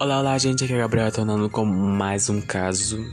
[0.00, 0.64] Olá, olá, gente.
[0.64, 3.04] Aqui é Gabriel tornando com mais um caso.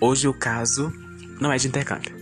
[0.00, 0.92] Hoje o caso
[1.40, 2.14] não é de intercâmbio.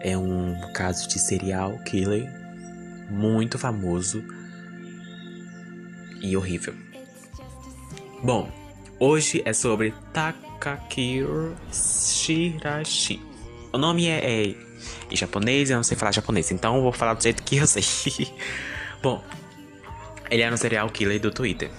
[0.00, 2.26] É um caso de serial killer
[3.10, 4.24] muito famoso
[6.22, 6.72] e horrível.
[8.22, 8.50] Bom,
[8.98, 13.22] hoje é sobre Takakiro Shirashi.
[13.74, 14.54] O nome é, é
[15.10, 17.66] em japonês, eu não sei falar japonês, então eu vou falar do jeito que eu
[17.66, 17.84] sei.
[19.02, 19.22] Bom,
[20.30, 21.70] ele era um serial killer do Twitter.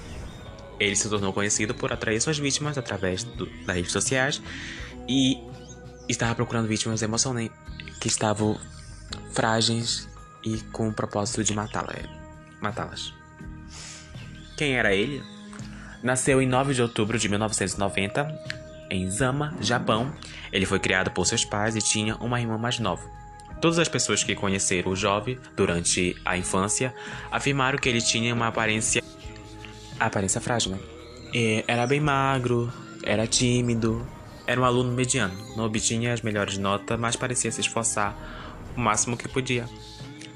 [0.79, 4.41] Ele se tornou conhecido por atrair suas vítimas através do, das redes sociais
[5.07, 5.37] e
[6.07, 7.49] estava procurando vítimas emocionais
[7.99, 8.59] que estavam
[9.33, 10.07] frágeis
[10.43, 12.03] e com o propósito de matá-las.
[12.61, 13.13] Matá-las.
[14.55, 15.21] Quem era ele?
[16.01, 20.11] Nasceu em 9 de outubro de 1990 em Zama, Japão.
[20.51, 23.03] Ele foi criado por seus pais e tinha uma irmã mais nova.
[23.61, 26.93] Todas as pessoas que conheceram o jovem durante a infância
[27.31, 29.03] afirmaram que ele tinha uma aparência
[29.99, 30.79] aparência frágil, né?
[31.33, 32.71] E era bem magro,
[33.03, 34.05] era tímido,
[34.45, 38.15] era um aluno mediano, não obtinha as melhores notas, mas parecia se esforçar
[38.75, 39.65] o máximo que podia.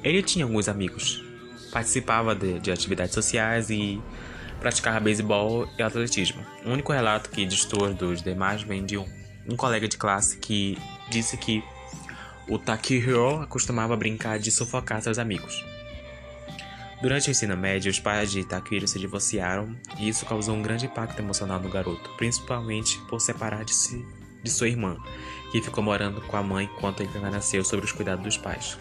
[0.04, 1.24] Ele tinha alguns amigos,
[1.72, 4.02] participava de, de atividades sociais e
[4.60, 6.46] praticava beisebol e atletismo.
[6.66, 9.06] O único relato que distor dos demais vem de um,
[9.50, 10.78] um colega de classe que
[11.10, 11.64] disse que
[12.50, 15.71] o Takihiro costumava brincar de sufocar seus amigos.
[17.02, 20.86] Durante o ensino médio, os pais de Takiro se divorciaram e isso causou um grande
[20.86, 24.06] impacto emocional no garoto, principalmente por separar de, si,
[24.44, 24.96] de sua irmã,
[25.52, 28.78] que ficou morando com a mãe enquanto ele permaneceu sob os cuidados dos pais.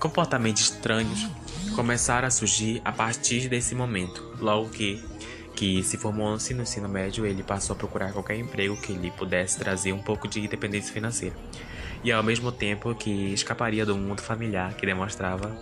[0.00, 1.28] Comportamentos estranhos
[1.76, 5.00] começaram a surgir a partir desse momento, logo que,
[5.54, 9.60] que se formou-se no ensino médio, ele passou a procurar qualquer emprego que lhe pudesse
[9.60, 11.36] trazer um pouco de independência financeira,
[12.02, 15.56] e ao mesmo tempo que escaparia do mundo familiar que demonstrava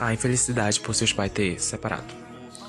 [0.00, 2.14] a infelicidade por seus pais ter separado.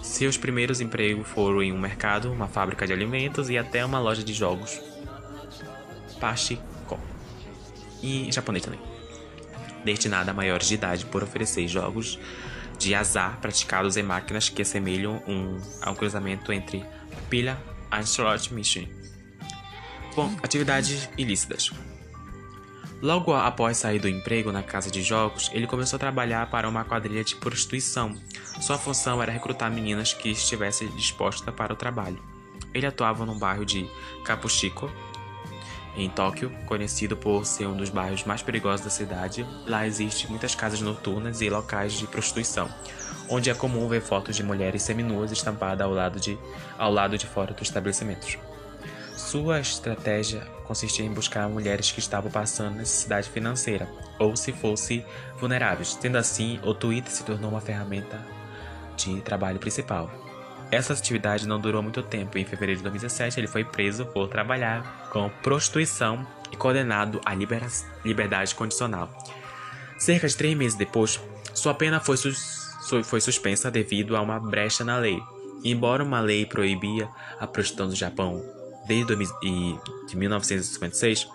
[0.01, 4.23] Seus primeiros empregos foram em um mercado, uma fábrica de alimentos e até uma loja
[4.23, 4.81] de jogos.
[6.19, 7.00] Pachiko.
[8.01, 8.79] E japonês também.
[9.84, 12.19] Destinada a maiores de idade por oferecer jogos
[12.78, 16.84] de azar praticados em máquinas que assemelham um, a um cruzamento entre
[17.29, 17.57] pilha
[17.91, 18.89] e slot machine.
[20.16, 21.72] Bom, atividades ilícitas.
[23.01, 26.83] Logo após sair do emprego na casa de jogos, ele começou a trabalhar para uma
[26.83, 28.13] quadrilha de prostituição.
[28.59, 32.21] Sua função era recrutar meninas que estivessem dispostas para o trabalho.
[32.73, 33.89] Ele atuava no bairro de
[34.25, 34.91] Kapushiko,
[35.95, 39.45] em Tóquio, conhecido por ser um dos bairros mais perigosos da cidade.
[39.65, 42.69] Lá existem muitas casas noturnas e locais de prostituição,
[43.29, 46.38] onde é comum ver fotos de mulheres seminuas estampadas ao lado de,
[46.77, 48.38] ao lado de fora dos estabelecimentos.
[49.19, 53.88] Sua estratégia consistia em buscar mulheres que estavam passando necessidade financeira
[54.18, 55.06] ou se fossem
[55.38, 55.97] vulneráveis.
[56.02, 58.25] Sendo assim, o Twitter se tornou uma ferramenta
[58.96, 60.09] de trabalho principal.
[60.72, 62.38] Essa atividade não durou muito tempo.
[62.38, 68.56] Em fevereiro de 2017, ele foi preso por trabalhar com prostituição e condenado à liberdade
[68.56, 69.12] condicional.
[70.00, 71.19] Cerca de três meses depois,
[71.53, 72.16] sua pena foi,
[73.03, 75.22] foi suspensa devido a uma brecha na lei.
[75.62, 78.58] Embora uma lei proibia a prostituição no Japão
[78.89, 81.27] desde de 1956,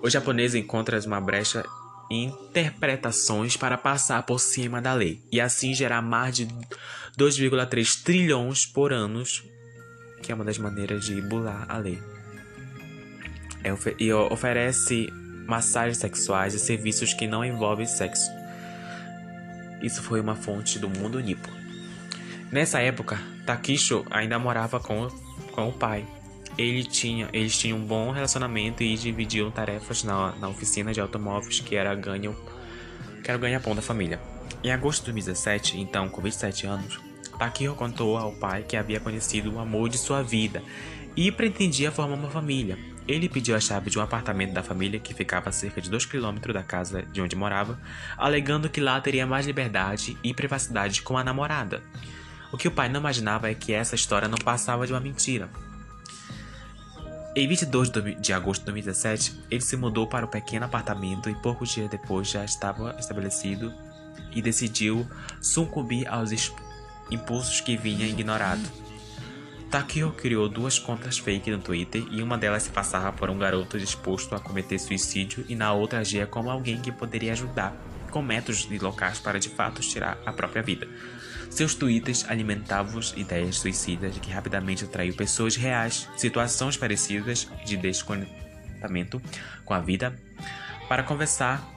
[0.00, 1.66] os japoneses encontram uma brecha
[2.08, 6.46] em interpretações para passar por cima da lei e assim gerar mais de
[7.18, 9.24] 2,3 trilhões por ano,
[10.22, 12.00] que é uma das maneiras de bular a lei.
[13.64, 15.08] É, e oferece
[15.46, 18.30] massagens sexuais e serviços que não envolvem sexo.
[19.82, 21.48] Isso foi uma fonte do mundo nipo.
[22.52, 25.08] Nessa época, Takisho ainda morava com,
[25.52, 26.06] com o pai,
[26.58, 31.60] ele tinha, eles tinham um bom relacionamento e dividiam tarefas na, na oficina de automóveis
[31.60, 32.36] que era ganho
[33.22, 34.20] que era o ganha-pão da família.
[34.64, 37.00] Em agosto de 2017, então com 27 anos,
[37.38, 40.62] Takio contou ao pai que havia conhecido o amor de sua vida
[41.16, 42.78] e pretendia formar uma família.
[43.08, 46.04] Ele pediu a chave de um apartamento da família que ficava a cerca de 2
[46.04, 47.80] km da casa de onde morava,
[48.16, 51.82] alegando que lá teria mais liberdade e privacidade com a namorada.
[52.52, 55.48] O que o pai não imaginava é que essa história não passava de uma mentira.
[57.34, 61.70] Em 22 de agosto de 2017, ele se mudou para o pequeno apartamento e poucos
[61.70, 63.72] dias depois já estava estabelecido
[64.32, 65.08] e decidiu
[65.40, 66.32] sucumbir aos
[67.08, 68.62] impulsos que vinha ignorado.
[69.70, 73.78] Takio criou duas contas fake no Twitter e uma delas se passava por um garoto
[73.78, 77.72] disposto a cometer suicídio e na outra agia como alguém que poderia ajudar
[78.10, 80.88] com métodos e locais para de fato tirar a própria vida.
[81.50, 89.20] Seus tweets alimentavam ideias suicidas que rapidamente atraiu pessoas reais, situações parecidas de desconectamento
[89.64, 90.16] com a vida,
[90.88, 91.68] para conversar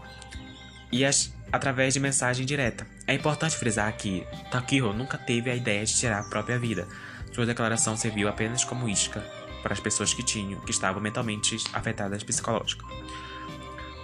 [0.91, 2.87] e as através de mensagem direta.
[3.05, 6.87] É importante frisar que Takiro nunca teve a ideia de tirar a própria vida.
[7.31, 9.23] Sua declaração serviu apenas como isca
[9.61, 12.87] para as pessoas que tinham, que estavam mentalmente afetadas psicológicas.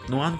[0.07, 0.39] No ano,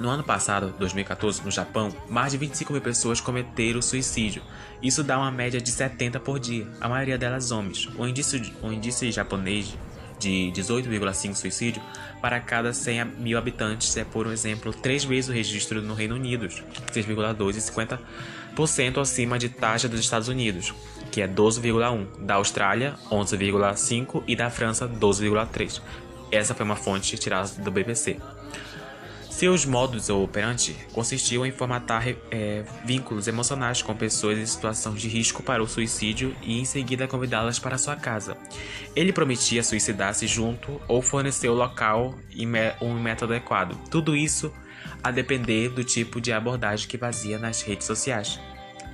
[0.00, 4.42] no ano passado, 2014, no Japão, mais de 25 mil pessoas cometeram suicídio.
[4.82, 7.86] Isso dá uma média de 70 por dia, a maioria delas homens.
[7.98, 9.76] O índice, o japonês
[10.18, 11.82] de 18,5 suicídio
[12.20, 16.46] para cada 100 mil habitantes é, por exemplo, três vezes o registro no Reino Unido,
[16.46, 20.74] 6,2 e 50% acima de taxa dos Estados Unidos,
[21.10, 25.80] que é 12,1, da Austrália, 11,5 e da França, 12,3.
[26.30, 28.18] Essa foi uma fonte tirada do BBC.
[29.40, 35.42] Seus modos operandi consistiam em formatar é, vínculos emocionais com pessoas em situação de risco
[35.42, 38.36] para o suicídio e em seguida convidá-las para sua casa.
[38.94, 42.46] Ele prometia suicidar-se junto ou fornecer o local e
[42.82, 43.78] um método adequado.
[43.90, 44.52] Tudo isso
[45.02, 48.38] a depender do tipo de abordagem que fazia nas redes sociais.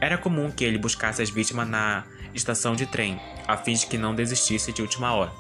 [0.01, 3.99] Era comum que ele buscasse as vítimas na estação de trem, a fim de que
[3.99, 5.33] não desistisse de última hora.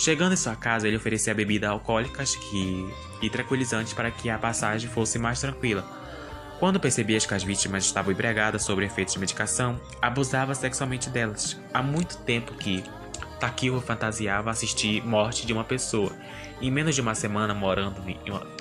[0.00, 2.90] Chegando em sua casa, ele oferecia bebidas alcoólicas que...
[3.20, 5.84] e tranquilizantes para que a passagem fosse mais tranquila.
[6.58, 11.60] Quando percebia que as vítimas estavam embriagadas sobre efeitos de medicação, abusava sexualmente delas.
[11.74, 12.82] Há muito tempo que
[13.38, 16.12] Takiro fantasiava assistir morte de uma pessoa.
[16.62, 18.02] Em menos de uma semana morando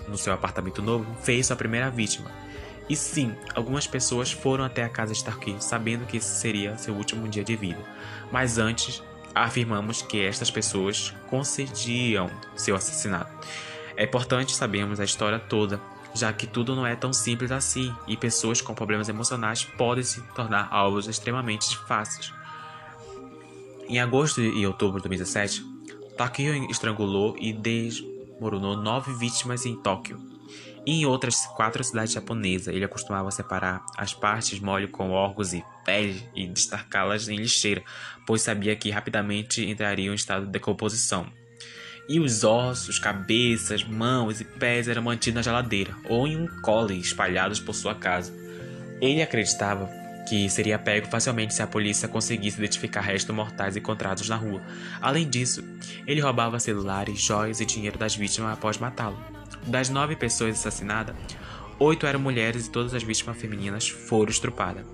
[0.10, 2.30] no seu apartamento novo, fez sua primeira vítima.
[2.90, 6.96] E sim, algumas pessoas foram até a casa de Takiro sabendo que esse seria seu
[6.96, 7.80] último dia de vida.
[8.30, 9.02] Mas antes,
[9.34, 13.32] afirmamos que estas pessoas concediam seu assassinato.
[13.96, 15.80] É importante sabermos a história toda,
[16.14, 20.22] já que tudo não é tão simples assim e pessoas com problemas emocionais podem se
[20.34, 22.34] tornar alvos extremamente fáceis.
[23.88, 25.66] Em agosto e outubro de 2017,
[26.18, 30.39] Takio estrangulou e desmoronou nove vítimas em Tóquio.
[30.86, 35.64] E em outras quatro cidades japonesas, ele costumava separar as partes mole com órgãos e
[35.86, 37.84] pele e destacá-las em lixeira,
[38.26, 41.28] pois sabia que rapidamente entrariam em estado de decomposição.
[42.08, 47.00] E os ossos, cabeças, mãos e pés eram mantidos na geladeira ou em um cole
[47.00, 48.34] espalhados por sua casa.
[49.00, 49.88] Ele acreditava
[50.28, 54.62] que seria pego facilmente se a polícia conseguisse identificar restos mortais encontrados na rua.
[55.02, 55.64] Além disso,
[56.06, 59.39] ele roubava celulares, joias e dinheiro das vítimas após matá-lo.
[59.68, 61.16] Das nove pessoas assassinadas,
[61.80, 64.86] oito eram mulheres e todas as vítimas femininas foram estrupadas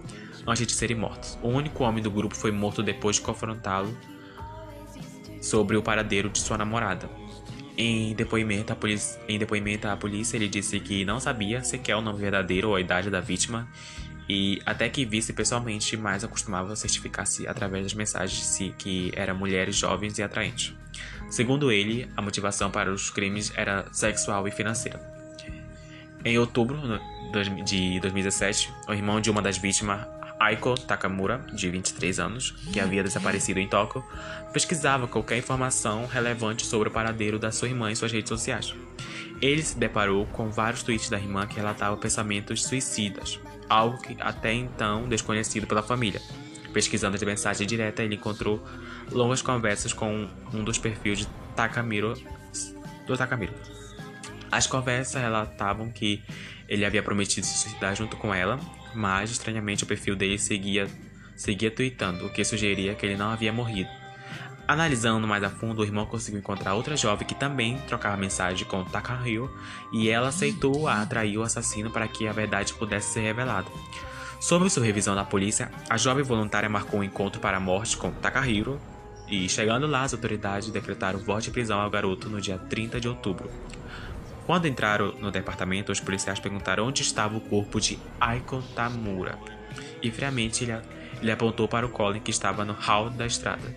[0.45, 1.37] antes de serem mortas.
[1.41, 3.95] O único homem do grupo foi morto depois de confrontá-lo
[5.41, 7.09] sobre o paradeiro de sua namorada.
[7.77, 12.19] Em depoimento, polícia, em depoimento à polícia, ele disse que não sabia sequer o nome
[12.19, 13.67] verdadeiro ou a idade da vítima
[14.27, 20.17] e até que visse pessoalmente, mais acostumava certificar-se através das mensagens que eram mulheres jovens
[20.17, 20.73] e atraentes.
[21.29, 24.99] Segundo ele, a motivação para os crimes era sexual e financeira.
[26.23, 26.77] Em outubro
[27.63, 30.07] de 2017, o irmão de uma das vítimas,
[30.39, 34.03] Aiko Takamura, de 23 anos, que havia desaparecido em Tóquio,
[34.51, 38.73] pesquisava qualquer informação relevante sobre o paradeiro da sua irmã em suas redes sociais.
[39.41, 43.39] Ele se deparou com vários tweets da irmã que relatavam pensamentos suicidas,
[43.69, 46.21] algo que até então desconhecido pela família.
[46.75, 48.61] Pesquisando de mensagem direta, ele encontrou
[49.09, 52.15] longas conversas com um dos perfis de Takamiro,
[53.07, 53.53] do Takamiro.
[54.51, 56.21] As conversas relatavam que
[56.67, 58.59] ele havia prometido se suicidar junto com ela,
[58.93, 60.85] mas estranhamente o perfil dele seguia,
[61.33, 63.89] seguia tweetando, o que sugeria que ele não havia morrido.
[64.67, 68.83] Analisando mais a fundo, o irmão conseguiu encontrar outra jovem que também trocava mensagem com
[68.83, 69.49] Takahiro
[69.93, 73.71] e ela aceitou a atrair o assassino para que a verdade pudesse ser revelada.
[74.45, 78.79] Sob supervisão da polícia, a jovem voluntária marcou um encontro para a morte com Takahiro
[79.27, 83.09] e, chegando lá, as autoridades decretaram voto de prisão ao garoto no dia 30 de
[83.09, 83.49] outubro.
[84.45, 89.35] Quando entraram no departamento, os policiais perguntaram onde estava o corpo de Aiko Tamura
[89.99, 90.79] e friamente ele,
[91.23, 93.75] ele apontou para o Colin que estava no hall da estrada.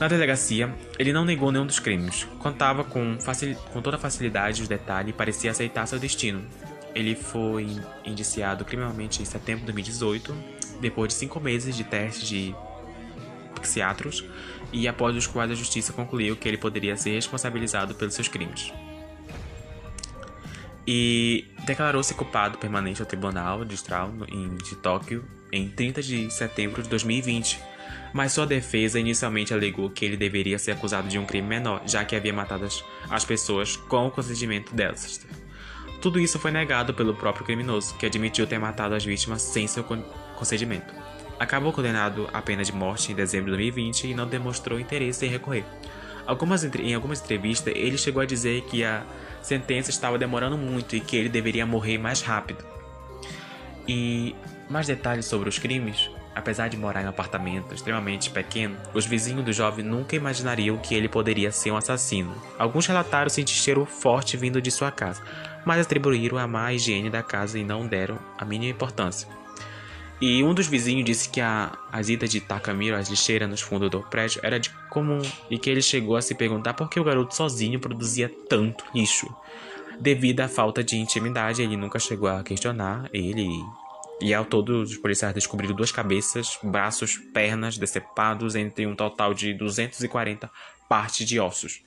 [0.00, 3.16] Na delegacia, ele não negou nenhum dos crimes, contava com,
[3.72, 6.44] com toda facilidade os detalhes e parecia aceitar seu destino.
[6.94, 7.66] Ele foi
[8.04, 10.34] indiciado criminalmente em setembro de 2018,
[10.80, 12.54] depois de cinco meses de testes de
[13.60, 14.24] psiquiatros
[14.72, 18.72] e após os quais a justiça concluiu que ele poderia ser responsabilizado pelos seus crimes.
[20.86, 24.12] E declarou-se culpado permanente ao Tribunal Distrital
[24.62, 27.58] de Tóquio em 30 de setembro de 2020,
[28.12, 32.04] mas sua defesa inicialmente alegou que ele deveria ser acusado de um crime menor, já
[32.04, 35.24] que havia matado as, as pessoas com o consentimento delas.
[36.04, 39.82] Tudo isso foi negado pelo próprio criminoso, que admitiu ter matado as vítimas sem seu
[40.36, 40.94] consentimento.
[41.40, 45.30] Acabou condenado à pena de morte em dezembro de 2020 e não demonstrou interesse em
[45.30, 45.64] recorrer.
[46.26, 49.02] Algumas, em algumas entrevistas, ele chegou a dizer que ia
[49.40, 52.62] sentença estava demorando muito e que ele deveria morrer mais rápido.
[53.88, 54.36] E
[54.68, 56.10] mais detalhes sobre os crimes?
[56.34, 60.94] Apesar de morar em um apartamento extremamente pequeno, os vizinhos do jovem nunca imaginariam que
[60.94, 62.34] ele poderia ser um assassino.
[62.58, 65.22] Alguns relataram sentir cheiro forte vindo de sua casa,
[65.64, 69.28] mas atribuíram a má higiene da casa e não deram a mínima importância.
[70.20, 73.90] E um dos vizinhos disse que a, as idas de Takamiro às lixeiras nos fundos
[73.90, 77.04] do prédio era de comum e que ele chegou a se perguntar por que o
[77.04, 79.28] garoto sozinho produzia tanto lixo.
[80.00, 83.48] Devido à falta de intimidade, ele nunca chegou a questionar ele
[84.20, 89.52] e ao todo, os policiais descobriram duas cabeças, braços, pernas decepados entre um total de
[89.54, 90.50] 240
[90.88, 91.82] partes de ossos.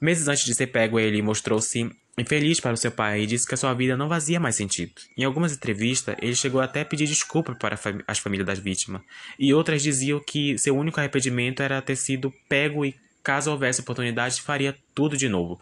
[0.00, 3.54] Meses antes de ser pego, ele mostrou-se infeliz para o seu pai e disse que
[3.54, 4.92] a sua vida não fazia mais sentido.
[5.16, 9.02] Em algumas entrevistas, ele chegou até a pedir desculpa para as famílias das vítimas,
[9.38, 14.40] e outras diziam que seu único arrependimento era ter sido pego e, caso houvesse oportunidade,
[14.42, 15.60] faria tudo de novo.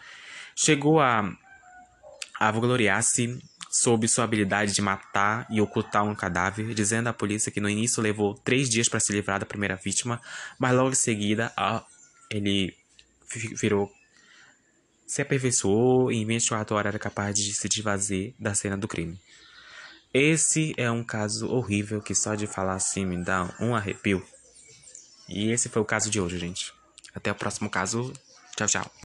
[0.54, 1.30] Chegou a,
[2.38, 3.38] a vangloriar-se
[3.80, 8.02] sob sua habilidade de matar e ocultar um cadáver, dizendo à polícia que no início
[8.02, 10.20] levou três dias para se livrar da primeira vítima,
[10.58, 11.52] mas logo em seguida
[12.30, 12.74] ele
[13.60, 13.90] virou
[15.06, 19.20] se aperfeiçoou e em 24 horas era capaz de se desfazer da cena do crime.
[20.12, 24.24] Esse é um caso horrível que só de falar assim me dá um arrepio.
[25.28, 26.72] E esse foi o caso de hoje, gente.
[27.14, 28.12] Até o próximo caso.
[28.56, 29.05] Tchau, tchau.